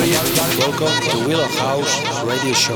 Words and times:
Welcome 0.00 0.88
to 1.10 1.28
Willow 1.28 1.44
House 1.44 2.24
Radio 2.24 2.54
Show. 2.54 2.74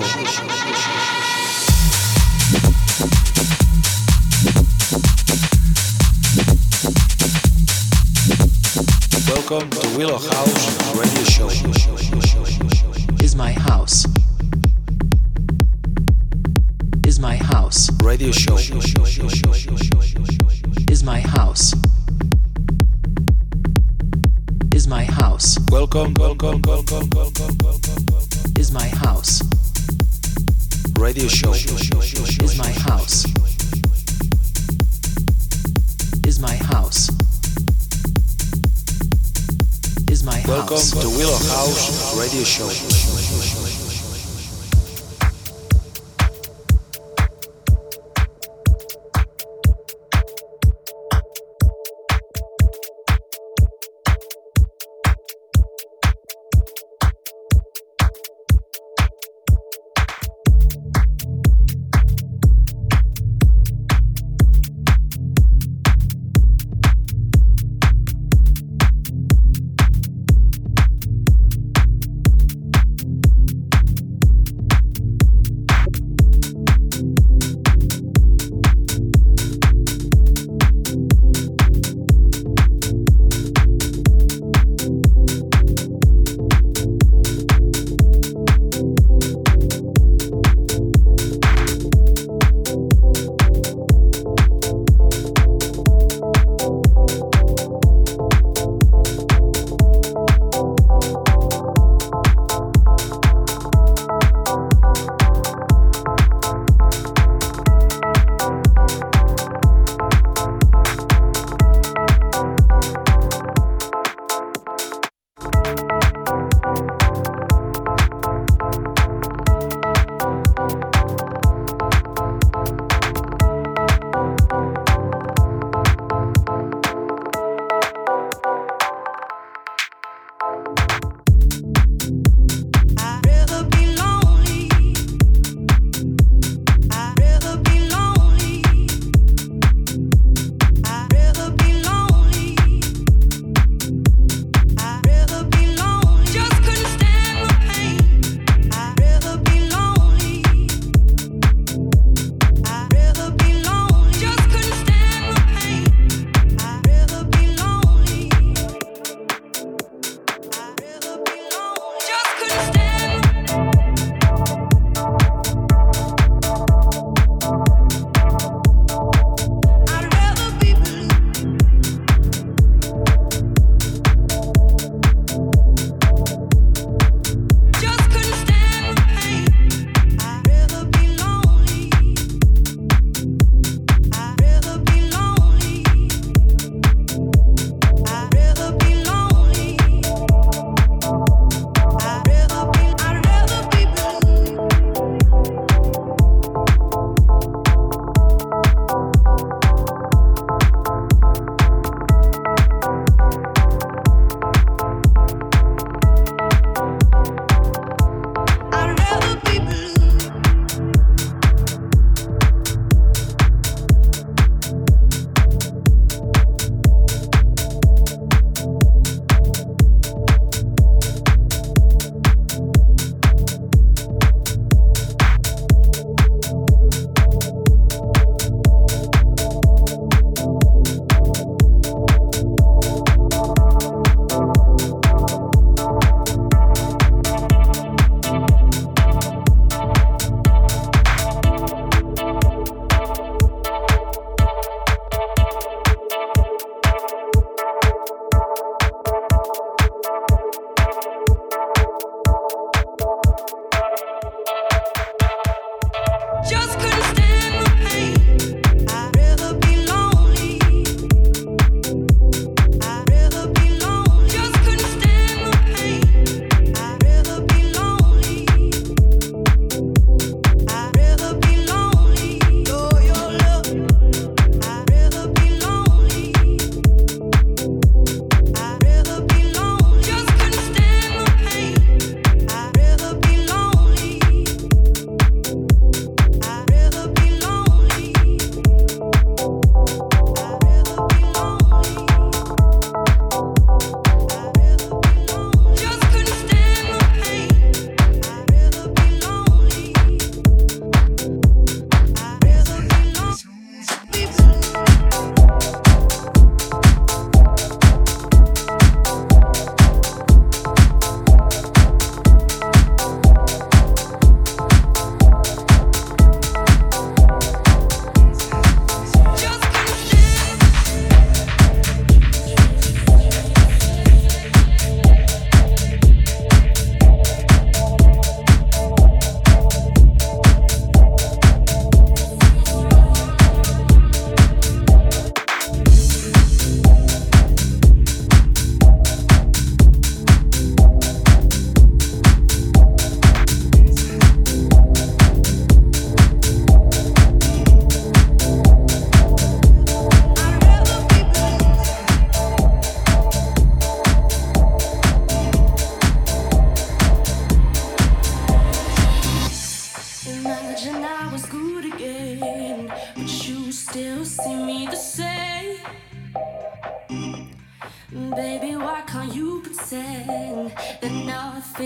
Welcome 9.26 9.70
to 9.70 9.96
Willow 9.96 10.18
House 10.18 10.94
Radio 10.98 11.24
Show. 11.24 11.48
Is 13.24 13.34
my 13.34 13.52
house. 13.52 14.04
Is 17.06 17.18
my 17.18 17.36
house. 17.36 17.90
Radio 18.02 18.32
Show. 18.32 18.58
Is 20.90 21.02
my 21.02 21.20
house. 21.20 21.83
Is 24.84 24.88
my 24.88 25.04
house. 25.04 25.58
Welcome, 25.70 26.12
welcome, 26.12 26.60
welcome, 26.66 27.08
welcome, 27.14 27.56
welcome. 27.64 27.96
Is 28.58 28.70
my 28.70 28.86
house. 28.86 29.40
Radio 30.98 31.26
Show. 31.26 31.54
Is 31.54 32.58
my 32.58 32.70
house. 32.70 33.24
Is 36.26 36.38
my 36.38 36.54
house. 36.54 37.08
Is 40.10 40.22
my 40.22 40.38
house. 40.40 40.94
Welcome 40.94 41.00
to 41.00 41.08
Willow 41.16 41.38
House 41.48 42.18
Radio 42.18 42.44
Show. 42.44 43.23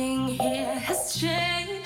Nothing 0.09 0.39
here 0.39 0.75
has 0.79 1.21
changed. 1.21 1.78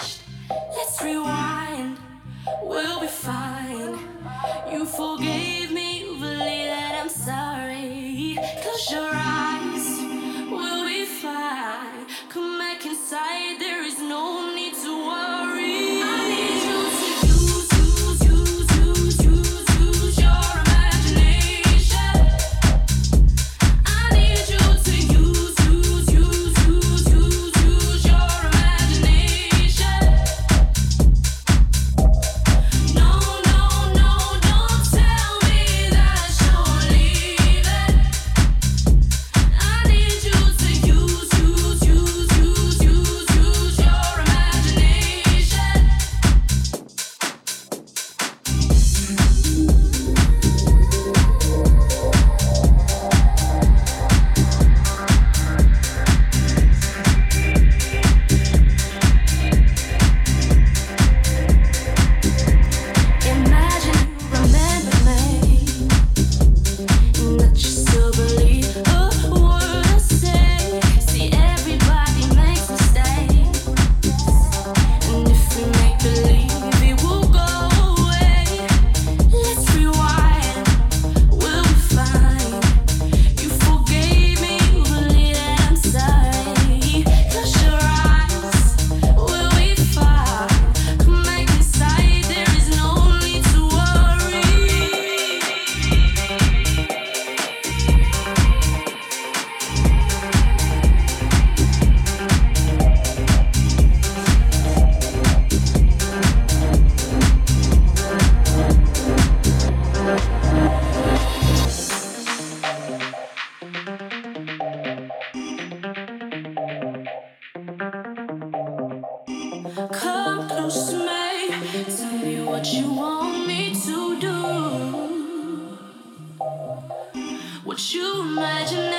Would 127.73 127.95
you 127.95 128.21
imagine? 128.21 128.93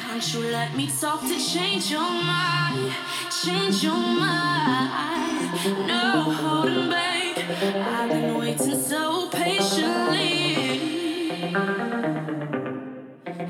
Can't 0.00 0.34
you 0.34 0.40
let 0.50 0.74
me 0.74 0.90
talk 1.00 1.20
to 1.20 1.38
change 1.38 1.88
your 1.88 2.00
mind? 2.00 2.92
Change 3.44 3.84
your 3.84 3.94
mind. 3.94 5.86
No 5.86 6.22
holding 6.22 6.90
back. 6.90 7.38
I've 7.38 8.10
been 8.10 8.38
waiting 8.38 8.82
so 8.82 9.28
patiently. 9.28 10.56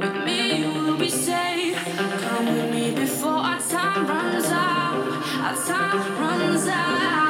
With 0.00 0.24
me, 0.26 0.58
you 0.60 0.82
will 0.82 0.98
be 0.98 1.08
safe. 1.08 1.82
Come 1.96 2.44
with 2.44 2.70
me 2.70 2.94
before 2.94 3.40
our 3.40 3.58
time 3.58 4.06
runs 4.06 4.44
out. 4.44 4.96
Our 5.46 5.56
time 5.66 6.20
runs 6.20 6.68
out. 6.68 7.25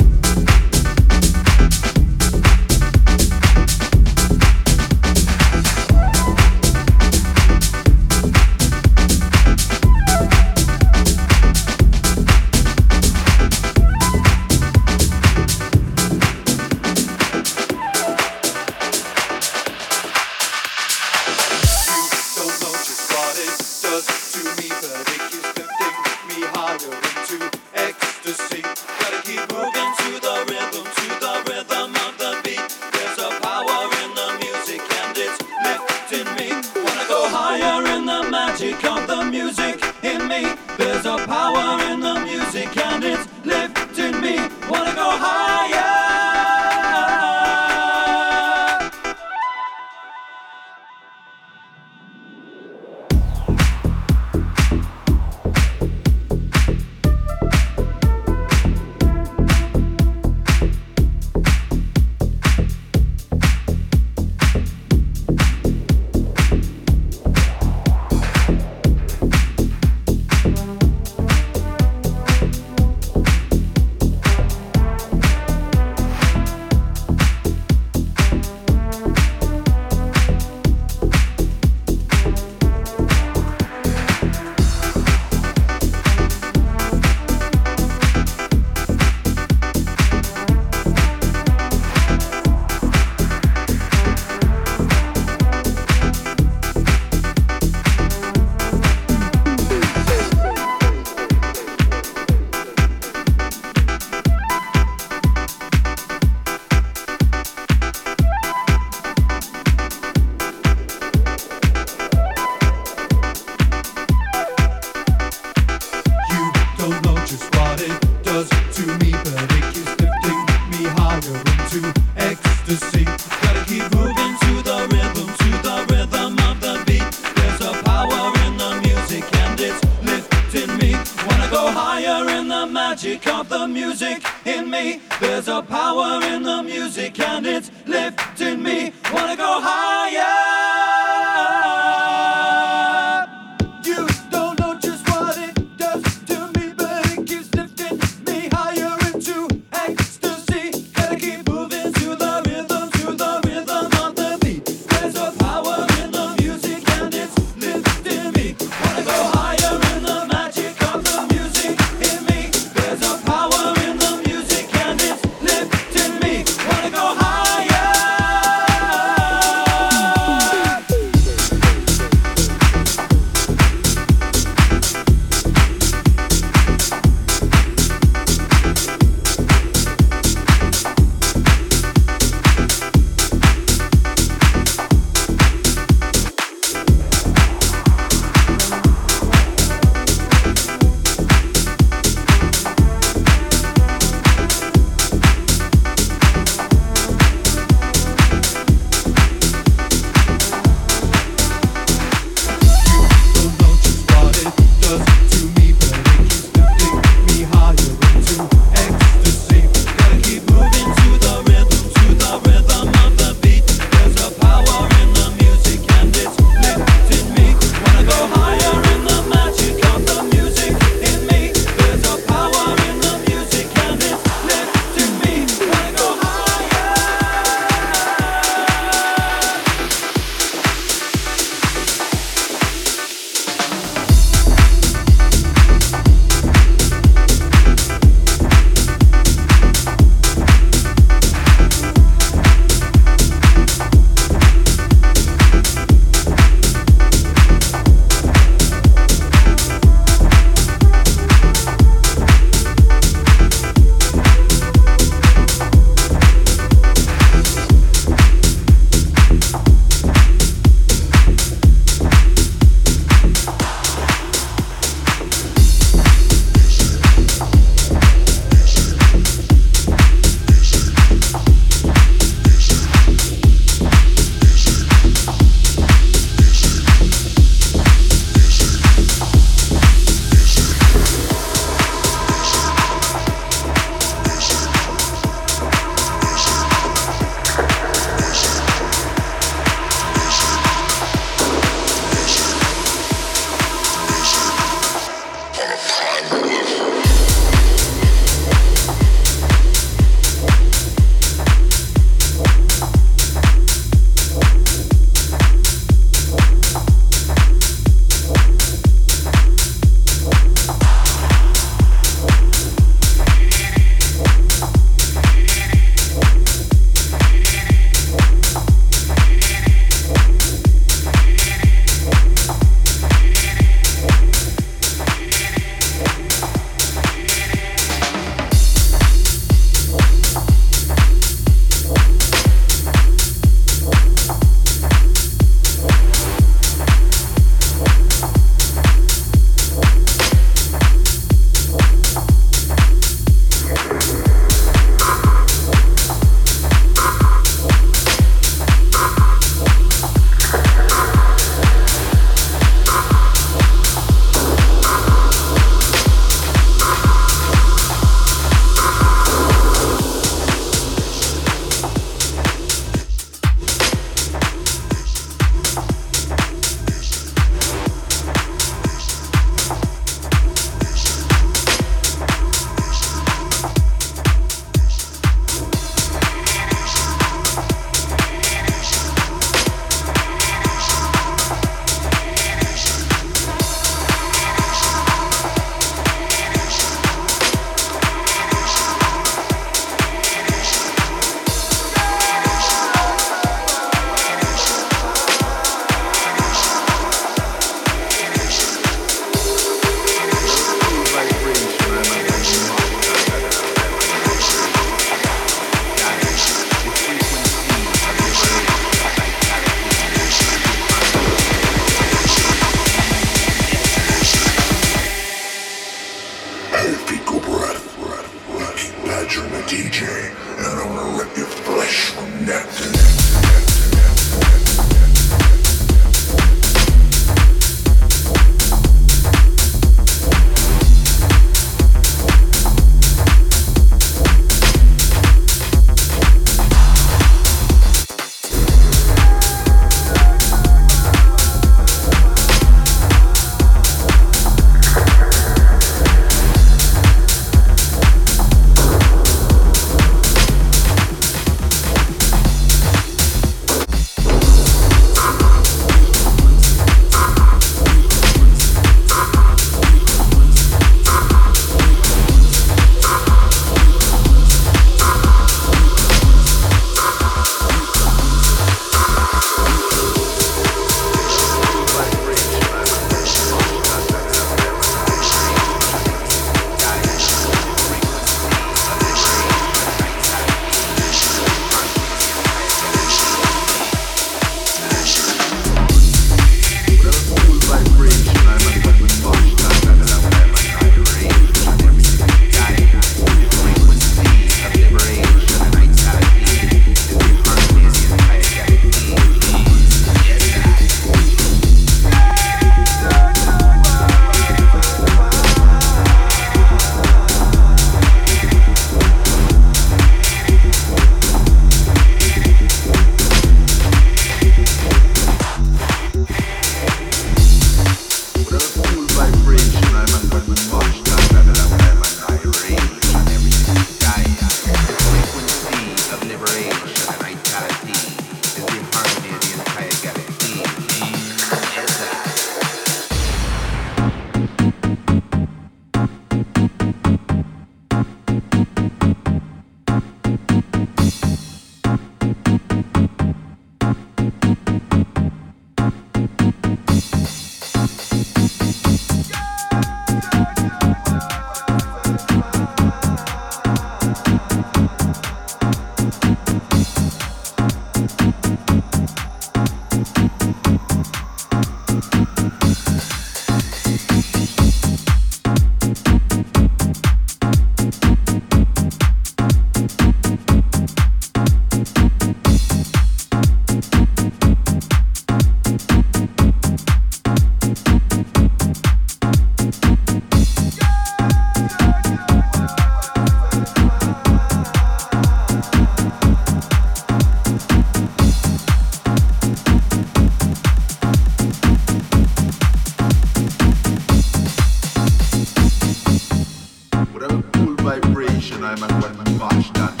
vibration, 597.81 598.63
I'm 598.63 598.83
a 598.83 598.87
one 598.87 599.37
gosh 599.37 599.71
done. 599.71 600.00